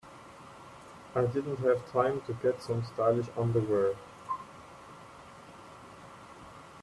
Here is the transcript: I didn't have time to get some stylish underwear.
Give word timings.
I 1.13 1.25
didn't 1.25 1.57
have 1.59 1.91
time 1.91 2.21
to 2.21 2.33
get 2.41 2.59
some 2.63 2.83
stylish 2.83 3.27
underwear. 3.37 3.93